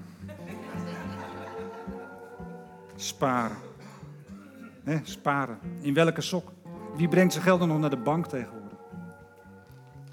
Sparen. 2.96 3.58
He, 4.84 5.00
sparen. 5.04 5.60
In 5.82 5.94
welke 5.94 6.22
sok? 6.22 6.52
Wie 6.96 7.08
brengt 7.08 7.34
zijn 7.34 7.46
geld 7.46 7.60
dan 7.60 7.68
nog 7.68 7.80
naar 7.80 7.90
de 7.90 7.98
bank 7.98 8.28
tegenwoordig? 8.28 8.78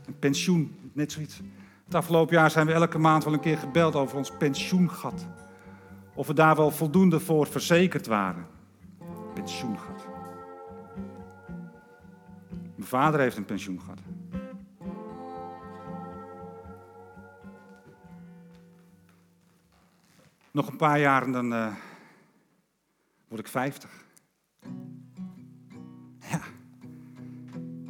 Een 0.07 0.19
pensioen, 0.19 0.77
net 0.93 1.13
zoiets. 1.13 1.41
Het 1.85 1.95
afgelopen 1.95 2.37
jaar 2.37 2.51
zijn 2.51 2.67
we 2.67 2.73
elke 2.73 2.99
maand 2.99 3.25
wel 3.25 3.33
een 3.33 3.41
keer 3.41 3.59
gebeld 3.59 3.95
over 3.95 4.17
ons 4.17 4.31
pensioengat. 4.39 5.27
Of 6.15 6.27
we 6.27 6.35
daar 6.35 6.57
wel 6.57 6.71
voldoende 6.71 7.21
voor 7.21 7.47
verzekerd 7.47 8.07
waren. 8.07 8.54
Pensioengat. 9.45 10.07
Mijn 12.75 12.89
vader 12.89 13.21
heeft 13.21 13.37
een 13.37 13.45
pensioengat. 13.45 13.99
Nog 20.51 20.69
een 20.69 20.77
paar 20.77 21.01
jaar 21.01 21.23
en 21.23 21.33
dan 21.33 21.53
uh, 21.53 21.75
word 23.29 23.41
ik 23.41 23.49
50. 23.49 23.91
Ja, 26.19 26.41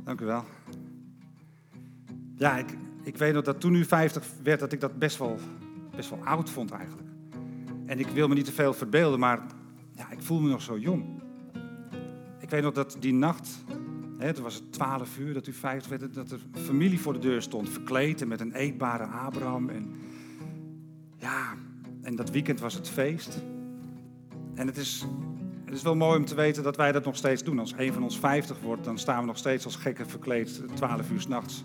dank 0.04 0.20
u 0.20 0.24
wel. 0.24 0.44
Ja, 2.36 2.56
ik, 2.56 2.76
ik 3.02 3.16
weet 3.16 3.34
nog 3.34 3.42
dat 3.42 3.60
toen 3.60 3.74
u 3.74 3.84
50 3.84 4.26
werd, 4.42 4.60
dat 4.60 4.72
ik 4.72 4.80
dat 4.80 4.98
best 4.98 5.18
wel, 5.18 5.38
best 5.96 6.10
wel 6.10 6.24
oud 6.24 6.50
vond 6.50 6.70
eigenlijk. 6.70 7.08
En 7.86 7.98
ik 7.98 8.08
wil 8.08 8.28
me 8.28 8.34
niet 8.34 8.44
te 8.44 8.52
veel 8.52 8.72
verbeelden, 8.74 9.18
maar 9.18 9.46
ja, 9.92 10.10
ik 10.10 10.22
voel 10.22 10.40
me 10.40 10.48
nog 10.48 10.62
zo 10.62 10.78
jong. 10.78 11.13
Ik 12.54 12.62
weet 12.62 12.74
nog 12.74 12.84
dat 12.84 12.96
die 13.00 13.12
nacht, 13.12 13.64
hè, 14.18 14.32
toen 14.32 14.42
was 14.42 14.54
het 14.54 14.72
12 14.72 15.18
uur 15.18 15.34
dat 15.34 15.46
u 15.46 15.52
50 15.52 15.90
werd, 15.90 16.14
dat 16.14 16.30
er 16.30 16.38
familie 16.52 17.00
voor 17.00 17.12
de 17.12 17.18
deur 17.18 17.42
stond, 17.42 17.68
verkleed 17.68 18.22
en 18.22 18.28
met 18.28 18.40
een 18.40 18.52
eetbare 18.52 19.04
Abraham. 19.04 19.68
En 19.68 19.94
ja, 21.16 21.54
en 22.02 22.16
dat 22.16 22.30
weekend 22.30 22.60
was 22.60 22.74
het 22.74 22.88
feest. 22.88 23.42
En 24.54 24.66
het 24.66 24.76
is, 24.76 25.06
het 25.64 25.74
is 25.74 25.82
wel 25.82 25.96
mooi 25.96 26.18
om 26.18 26.24
te 26.24 26.34
weten 26.34 26.62
dat 26.62 26.76
wij 26.76 26.92
dat 26.92 27.04
nog 27.04 27.16
steeds 27.16 27.42
doen. 27.42 27.58
Als 27.58 27.74
een 27.76 27.92
van 27.92 28.02
ons 28.02 28.18
50 28.18 28.60
wordt, 28.60 28.84
dan 28.84 28.98
staan 28.98 29.20
we 29.20 29.26
nog 29.26 29.38
steeds 29.38 29.64
als 29.64 29.76
gekken 29.76 30.08
verkleed 30.08 30.62
12 30.74 31.10
uur 31.10 31.20
s'nachts 31.20 31.64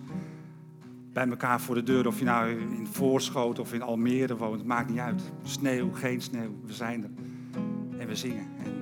bij 1.14 1.28
elkaar 1.28 1.62
voor 1.62 1.76
de 1.76 1.84
deur. 1.84 2.08
Of 2.08 2.20
je 2.20 2.26
nou 2.26 2.50
in 2.52 2.88
Voorschoot 2.88 3.60
of 3.60 3.74
in 3.74 3.82
Almere 3.82 4.38
woont, 4.38 4.58
het 4.58 4.68
maakt 4.68 4.90
niet 4.90 5.00
uit. 5.00 5.22
Sneeuw, 5.44 5.94
geen 5.94 6.22
sneeuw, 6.22 6.60
we 6.66 6.74
zijn 6.74 7.04
er. 7.04 7.10
En 8.00 8.08
we 8.08 8.16
zingen. 8.16 8.79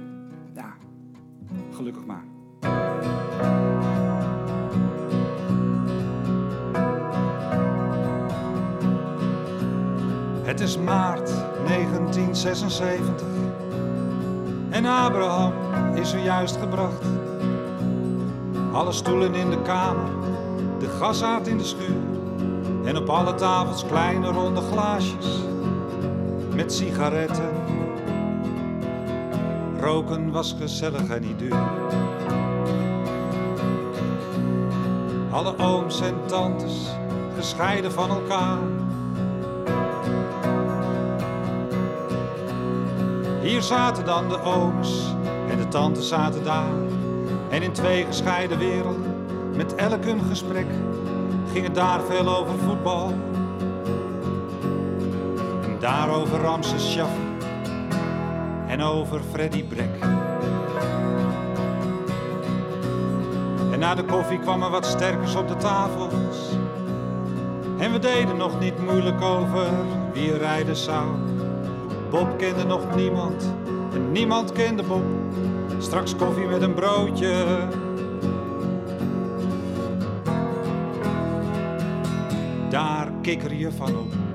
Het 10.44 10.60
is 10.60 10.78
maart 10.78 11.30
1976 11.66 13.28
en 14.70 14.86
Abraham 14.86 15.54
is 15.96 16.14
er 16.14 16.24
juist 16.24 16.58
gebracht. 16.58 17.06
Alle 18.74 18.92
stoelen 18.92 19.36
in 19.36 19.50
de 19.50 19.62
kamer, 19.62 20.10
de 20.80 20.88
gasaard 20.88 21.48
in 21.48 21.58
de 21.58 21.64
schuur 21.64 22.02
en 22.86 22.98
op 22.98 23.10
alle 23.10 23.36
tafels 23.36 23.86
kleine 23.86 24.28
ronde 24.28 24.62
glaasjes 24.62 25.42
met 26.56 26.74
sigaretten. 26.74 27.57
Roken 29.88 30.32
was 30.32 30.56
gezellig 30.60 31.08
en 31.10 31.22
niet 31.22 31.40
duur. 31.40 31.70
Alle 35.32 35.58
ooms 35.58 36.02
en 36.02 36.16
tantes 36.26 36.90
gescheiden 37.36 37.92
van 37.92 38.10
elkaar 38.10 38.58
Hier 43.42 43.62
zaten 43.62 44.06
dan 44.06 44.30
de 44.30 44.42
ooms 44.42 45.16
en 45.50 45.58
de 45.58 45.68
tantes 45.68 46.08
zaten 46.08 46.44
daar. 46.44 46.74
En 47.50 47.62
in 47.62 47.72
twee 47.72 48.06
gescheiden 48.06 48.58
werelden, 48.58 49.16
met 49.56 49.76
elk 49.76 50.06
een 50.06 50.22
gesprek, 50.30 50.68
ging 51.52 51.66
het 51.66 51.76
daar 51.76 52.02
veel 52.02 52.36
over 52.38 52.60
voetbal. 52.60 53.14
En 55.64 55.78
daar 55.80 56.10
over 56.10 56.40
Ramses 56.40 56.92
Shaffi 56.92 57.37
en 58.78 58.84
over 58.84 59.22
Freddy 59.32 59.64
Brek. 59.64 60.04
En 63.72 63.80
na 63.80 63.96
de 63.96 64.04
koffie 64.04 64.40
kwam 64.40 64.64
er 64.64 64.70
wat 64.70 64.86
sterkers 64.86 65.36
op 65.36 65.48
de 65.48 65.56
tafels. 65.56 66.38
En 67.78 67.92
we 67.92 68.00
deden 68.00 68.38
nog 68.38 68.60
niet 68.60 68.86
moeilijk 68.86 69.22
over 69.22 69.68
wie 70.14 70.38
rijden 70.38 70.76
zou. 70.76 71.08
Bob 72.10 72.38
kende 72.38 72.64
nog 72.64 72.96
niemand 72.96 73.54
en 73.94 74.12
niemand 74.12 74.52
kende 74.52 74.84
Bob. 74.84 75.04
Straks 75.78 76.16
koffie 76.16 76.48
met 76.48 76.62
een 76.62 76.74
broodje. 76.74 77.46
Daar 82.70 83.12
kikker 83.22 83.54
je 83.54 83.72
van 83.72 83.98
op. 83.98 84.27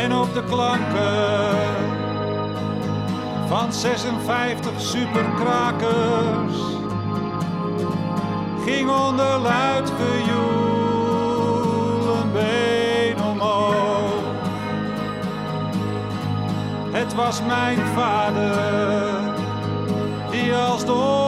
En 0.00 0.12
op 0.14 0.34
de 0.34 0.44
klanken 0.44 1.58
van 3.48 3.72
56 3.72 4.80
superkrakers 4.80 6.58
ging 8.64 8.90
onder 8.90 9.38
luid 9.38 9.92
gejoel 10.00 11.40
een 12.16 12.32
been 12.32 13.24
omhoog. 13.24 14.22
Het 16.90 17.14
was 17.14 17.42
mijn 17.42 17.78
vader 17.78 19.34
die 20.30 20.54
als 20.54 20.84
door 20.84 21.19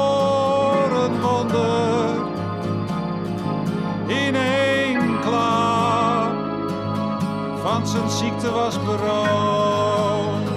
zijn 7.89 8.11
ziekte 8.11 8.51
was 8.51 8.85
beroofd. 8.85 10.51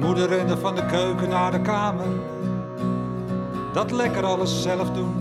Moeder 0.00 0.28
rende 0.28 0.56
van 0.56 0.74
de 0.74 0.86
keuken 0.86 1.28
naar 1.28 1.50
de 1.50 1.60
kamer. 1.60 2.06
Dat 3.72 3.90
lekker 3.90 4.24
alles 4.24 4.62
zelf 4.62 4.90
doen, 4.90 5.14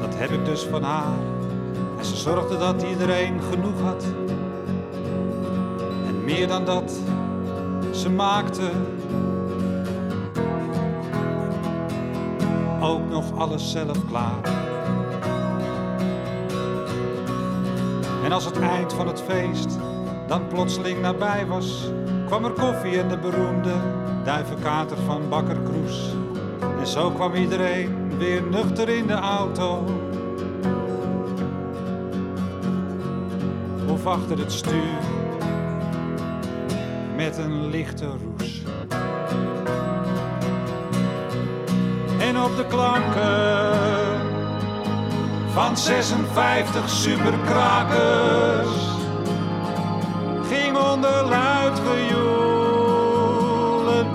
dat 0.00 0.14
heb 0.14 0.30
ik 0.30 0.44
dus 0.44 0.62
van 0.62 0.82
haar. 0.82 1.18
En 1.98 2.04
ze 2.04 2.16
zorgde 2.16 2.58
dat 2.58 2.82
iedereen 2.82 3.40
genoeg 3.50 3.80
had. 3.80 4.04
En 6.06 6.24
meer 6.24 6.48
dan 6.48 6.64
dat, 6.64 6.92
ze 7.90 8.10
maakte 8.10 8.70
ook 12.88 13.10
nog 13.10 13.38
alles 13.38 13.70
zelf 13.70 14.06
klaar. 14.08 14.42
En 18.24 18.32
als 18.32 18.44
het 18.44 18.58
eind 18.58 18.92
van 18.92 19.06
het 19.06 19.22
feest 19.22 19.78
dan 20.26 20.46
plotseling 20.46 21.00
nabij 21.00 21.46
was, 21.46 21.90
kwam 22.26 22.44
er 22.44 22.50
koffie 22.50 23.00
en 23.00 23.08
de 23.08 23.18
beroemde 23.18 23.74
duivenkater 24.24 24.96
van 25.06 25.28
Bakker 25.28 25.56
Kroes. 25.56 26.14
En 26.78 26.86
zo 26.86 27.10
kwam 27.10 27.34
iedereen 27.34 28.18
weer 28.18 28.42
nuchter 28.42 28.88
in 28.88 29.06
de 29.06 29.12
auto. 29.12 29.84
Of 33.88 34.06
achter 34.06 34.38
het 34.38 34.52
stuur 34.52 34.98
met 37.16 37.38
een 37.38 37.66
lichte 37.66 38.06
roes. 38.06 38.37
Op 42.36 42.56
de 42.56 42.66
klanken 42.66 44.20
van 45.52 45.76
56 45.76 46.88
superkrakers 46.88 48.68
ging 50.48 50.76
onder 50.76 51.24
luid 51.24 51.78
gejoel 51.78 52.28
het. 53.86 54.06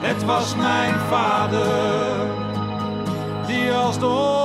Het 0.00 0.24
was 0.24 0.56
mijn 0.56 0.94
vader 0.94 2.26
die 3.46 3.72
als 3.72 3.98
door 3.98 4.37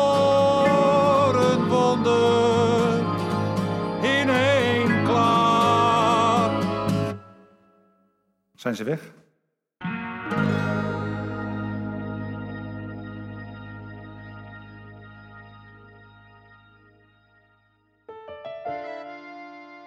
Zijn 8.64 8.76
ze 8.76 8.84
weg? 8.84 9.12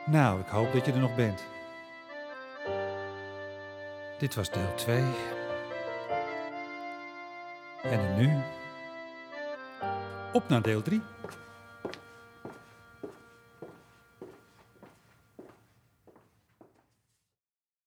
Nou, 0.07 0.41
ik 0.41 0.47
hoop 0.47 0.73
dat 0.73 0.87
je 0.87 0.93
er 0.93 0.99
nog 0.99 1.15
bent. 1.15 1.45
Dit 4.19 4.35
was 4.35 4.51
deel 4.51 4.75
2. 4.75 5.03
En 7.83 7.99
dan 7.99 8.17
nu 8.17 8.43
op 10.33 10.49
naar 10.49 10.62
deel 10.62 10.83
3. 10.83 11.03